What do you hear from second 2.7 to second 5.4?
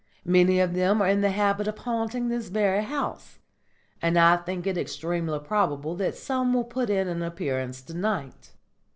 house, and I think it extremely